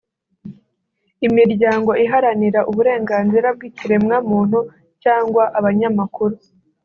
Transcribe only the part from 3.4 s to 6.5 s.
bw’ikiremwa muntu cyangwa abanyamakuru